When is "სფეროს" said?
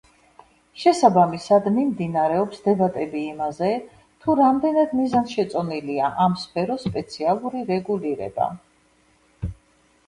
6.47-6.91